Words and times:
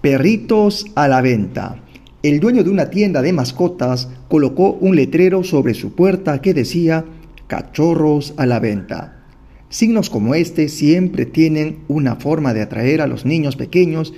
Perritos 0.00 0.86
a 0.94 1.08
la 1.08 1.20
venta. 1.20 1.76
El 2.22 2.40
dueño 2.40 2.64
de 2.64 2.70
una 2.70 2.88
tienda 2.88 3.20
de 3.20 3.34
mascotas 3.34 4.08
colocó 4.28 4.72
un 4.72 4.96
letrero 4.96 5.44
sobre 5.44 5.74
su 5.74 5.94
puerta 5.94 6.40
que 6.40 6.54
decía 6.54 7.04
cachorros 7.48 8.32
a 8.38 8.46
la 8.46 8.60
venta. 8.60 9.26
Signos 9.68 10.08
como 10.08 10.34
este 10.34 10.68
siempre 10.68 11.26
tienen 11.26 11.80
una 11.86 12.16
forma 12.16 12.54
de 12.54 12.62
atraer 12.62 13.02
a 13.02 13.06
los 13.06 13.26
niños 13.26 13.56
pequeños 13.56 14.14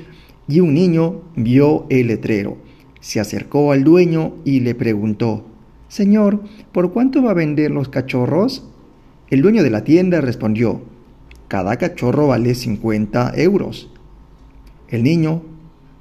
y 0.47 0.61
un 0.61 0.73
niño 0.73 1.23
vio 1.34 1.87
el 1.91 2.07
letrero. 2.07 2.59
Se 3.01 3.19
acercó 3.19 3.73
al 3.73 3.83
dueño 3.83 4.35
y 4.45 4.61
le 4.61 4.77
preguntó, 4.77 5.45
Señor, 5.89 6.45
¿por 6.71 6.93
cuánto 6.93 7.25
va 7.25 7.33
a 7.33 7.35
vender 7.35 7.73
los 7.73 7.89
cachorros? 7.89 8.69
El 9.30 9.43
dueño 9.43 9.64
de 9.64 9.71
la 9.71 9.83
tienda 9.83 10.21
respondió, 10.21 10.83
Cada 11.49 11.77
cachorro 11.77 12.29
vale 12.29 12.55
50 12.55 13.33
euros. 13.35 13.91
El 14.87 15.03
niño 15.03 15.43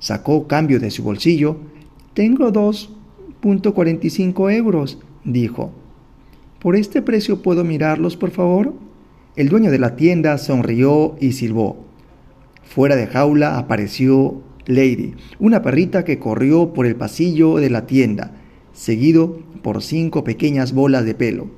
Sacó 0.01 0.47
cambio 0.47 0.79
de 0.79 0.91
su 0.91 1.03
bolsillo. 1.03 1.57
Tengo 2.15 2.51
2.45 2.51 4.51
euros, 4.51 4.97
dijo. 5.23 5.71
¿Por 6.59 6.75
este 6.75 7.03
precio 7.03 7.41
puedo 7.41 7.63
mirarlos, 7.63 8.17
por 8.17 8.31
favor? 8.31 8.73
El 9.35 9.49
dueño 9.49 9.71
de 9.71 9.79
la 9.79 9.95
tienda 9.95 10.39
sonrió 10.39 11.15
y 11.21 11.33
silbó. 11.33 11.85
Fuera 12.63 12.95
de 12.95 13.05
jaula 13.05 13.59
apareció 13.59 14.41
Lady, 14.65 15.13
una 15.39 15.61
perrita 15.61 16.03
que 16.03 16.17
corrió 16.17 16.73
por 16.73 16.87
el 16.87 16.95
pasillo 16.95 17.57
de 17.57 17.69
la 17.69 17.85
tienda, 17.85 18.31
seguido 18.73 19.39
por 19.61 19.83
cinco 19.83 20.23
pequeñas 20.23 20.73
bolas 20.73 21.05
de 21.05 21.13
pelo. 21.13 21.51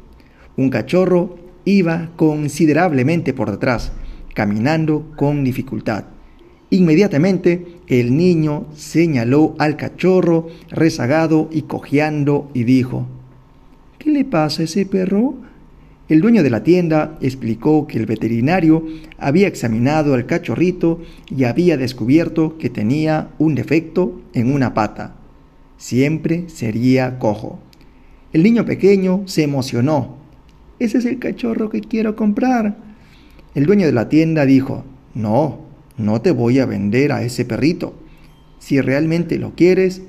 Un 0.58 0.70
cachorro 0.70 1.38
iba 1.64 2.10
considerablemente 2.18 3.34
por 3.34 3.52
detrás, 3.52 3.94
caminando 4.34 5.06
con 5.16 5.46
dificultad. 5.46 6.04
Inmediatamente 6.74 7.68
el 7.86 8.18
niño 8.18 8.66
señaló 8.76 9.54
al 9.60 9.78
cachorro 9.78 10.48
rezagado 10.72 11.48
y 11.52 11.62
cojeando 11.62 12.50
y 12.56 12.64
dijo, 12.64 13.06
¿Qué 14.00 14.10
le 14.10 14.26
pasa 14.26 14.64
a 14.64 14.66
ese 14.66 14.88
perro? 14.88 15.36
El 16.10 16.22
dueño 16.22 16.42
de 16.42 16.50
la 16.50 16.64
tienda 16.64 17.16
explicó 17.22 17.86
que 17.86 18.00
el 18.00 18.08
veterinario 18.08 18.88
había 19.20 19.48
examinado 19.48 20.16
al 20.16 20.26
cachorrito 20.26 21.00
y 21.30 21.44
había 21.44 21.78
descubierto 21.78 22.58
que 22.58 22.72
tenía 22.72 23.30
un 23.38 23.54
defecto 23.54 24.24
en 24.34 24.52
una 24.52 24.74
pata. 24.74 25.14
Siempre 25.78 26.50
sería 26.50 27.20
cojo. 27.20 27.60
El 28.32 28.42
niño 28.42 28.66
pequeño 28.66 29.22
se 29.28 29.44
emocionó. 29.44 30.18
Ese 30.80 30.98
es 30.98 31.06
el 31.06 31.20
cachorro 31.20 31.70
que 31.70 31.82
quiero 31.82 32.16
comprar. 32.16 32.78
El 33.54 33.68
dueño 33.68 33.86
de 33.86 33.94
la 33.94 34.10
tienda 34.10 34.48
dijo, 34.48 34.84
no, 35.14 35.72
no 35.98 36.22
te 36.22 36.32
voy 36.32 36.60
a 36.60 36.66
vender 36.66 37.12
a 37.12 37.24
ese 37.24 37.46
perrito. 37.46 37.94
Si 38.60 38.82
realmente 38.82 39.38
lo 39.38 39.54
quieres, 39.56 40.02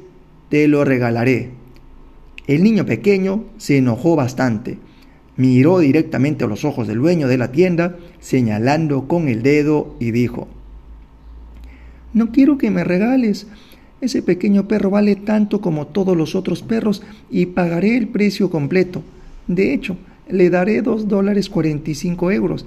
te 0.48 0.68
lo 0.68 0.84
regalaré. 0.84 1.50
El 2.46 2.62
niño 2.62 2.86
pequeño 2.86 3.44
se 3.58 3.78
enojó 3.78 4.16
bastante. 4.16 4.78
Miró 5.36 5.80
directamente 5.80 6.44
a 6.44 6.48
los 6.48 6.64
ojos 6.64 6.86
del 6.86 6.98
dueño 6.98 7.26
de 7.26 7.38
la 7.38 7.50
tienda, 7.50 7.96
señalando 8.20 9.08
con 9.08 9.28
el 9.28 9.42
dedo 9.42 9.96
y 9.98 10.10
dijo, 10.10 10.46
No 12.12 12.30
quiero 12.30 12.58
que 12.58 12.70
me 12.70 12.84
regales. 12.84 13.46
Ese 14.00 14.22
pequeño 14.22 14.68
perro 14.68 14.90
vale 14.90 15.16
tanto 15.16 15.60
como 15.60 15.86
todos 15.86 16.16
los 16.16 16.34
otros 16.34 16.62
perros 16.62 17.02
y 17.30 17.46
pagaré 17.46 17.96
el 17.96 18.08
precio 18.08 18.50
completo. 18.50 19.02
De 19.48 19.72
hecho, 19.72 19.96
le 20.28 20.50
daré 20.50 20.82
dos 20.82 21.08
dólares 21.08 21.48
cuarenta 21.48 21.90
y 21.90 21.94
cinco 21.94 22.30
euros. 22.30 22.66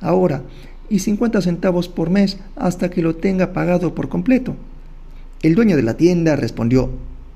Ahora, 0.00 0.42
y 0.88 1.00
50 1.00 1.40
centavos 1.42 1.88
por 1.88 2.10
mes 2.10 2.38
hasta 2.56 2.90
que 2.90 3.02
lo 3.02 3.16
tenga 3.16 3.52
pagado 3.52 3.94
por 3.94 4.08
completo. 4.08 4.56
El 5.42 5.54
dueño 5.54 5.76
de 5.76 5.82
la 5.82 5.96
tienda 5.96 6.36
respondió, 6.36 6.90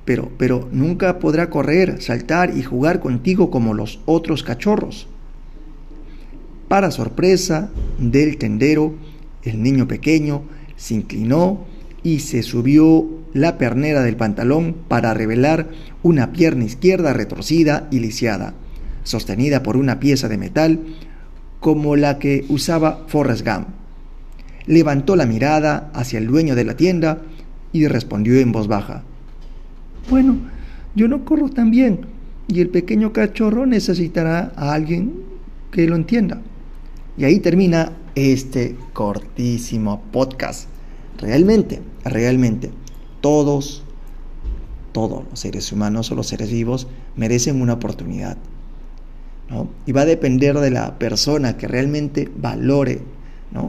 pero, 0.05 0.30
pero 0.38 0.68
nunca 0.72 1.18
podrá 1.18 1.50
correr, 1.50 2.00
saltar 2.00 2.56
y 2.56 2.62
jugar 2.62 3.00
contigo 3.00 3.50
como 3.50 3.74
los 3.74 4.00
otros 4.06 4.42
cachorros. 4.42 5.08
Para 6.68 6.90
sorpresa 6.90 7.70
del 7.98 8.39
tendero, 8.39 8.95
el 9.42 9.62
niño 9.62 9.89
pequeño 9.89 10.42
se 10.77 10.94
inclinó 10.94 11.67
y 12.02 12.20
se 12.20 12.42
subió 12.42 13.06
la 13.34 13.58
pernera 13.58 14.02
del 14.02 14.17
pantalón 14.17 14.77
para 14.89 15.12
revelar 15.14 15.68
una 16.02 16.33
pierna 16.33 16.64
izquierda 16.64 17.12
retorcida 17.12 17.89
y 17.90 18.00
lisiada, 18.00 18.55
sostenida 19.02 19.62
por 19.62 19.77
una 19.77 20.00
pieza 20.00 20.28
de 20.28 20.39
metal 20.39 20.80
como 21.61 21.96
la 21.96 22.19
que 22.19 22.45
usaba 22.48 23.05
Forrest 23.07 23.46
Gump. 23.46 23.69
Levantó 24.67 25.17
la 25.17 25.27
mirada 25.27 25.91
hacia 25.95 26.19
el 26.19 26.27
dueño 26.27 26.55
de 26.55 26.64
la 26.64 26.77
tienda 26.77 27.23
y 27.73 27.86
respondió 27.86 28.39
en 28.39 28.52
voz 28.52 28.69
baja. 28.69 29.02
Bueno, 30.11 30.39
yo 30.95 31.08
no 31.08 31.24
corro 31.24 31.48
tan 31.48 31.70
bien 31.70 32.01
y 32.48 32.61
el 32.61 32.70
pequeño 32.70 33.13
cachorro 33.13 33.67
necesitará 33.67 34.52
a 34.57 34.73
alguien 34.73 35.13
que 35.70 35.86
lo 35.86 35.97
entienda. 35.97 36.41
Y 37.17 37.24
ahí 37.24 37.41
termina 37.41 37.92
este 38.14 38.77
cortísimo 38.92 40.02
podcast. 40.13 40.68
Realmente, 41.18 41.80
realmente, 42.05 42.70
todos, 43.20 43.83
todos 44.92 45.24
los 45.29 45.41
seres 45.41 45.73
humanos 45.73 46.11
o 46.11 46.14
los 46.14 46.29
seres 46.29 46.51
vivos 46.51 46.86
merecen 47.17 47.61
una 47.61 47.74
oportunidad. 47.74 48.39
Y 49.86 49.92
va 49.92 50.03
a 50.03 50.07
depender 50.07 50.59
de 50.59 50.70
la 50.70 50.98
persona 50.98 51.57
que 51.57 51.67
realmente 51.67 52.31
valore 52.36 53.01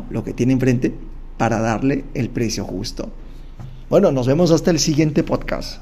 lo 0.10 0.24
que 0.24 0.34
tiene 0.34 0.54
enfrente 0.54 0.94
para 1.38 1.60
darle 1.60 2.06
el 2.14 2.30
precio 2.30 2.66
justo. 2.66 3.10
Bueno, 3.90 4.12
nos 4.12 4.28
vemos 4.28 4.52
hasta 4.52 4.72
el 4.72 4.80
siguiente 4.80 5.24
podcast. 5.24 5.82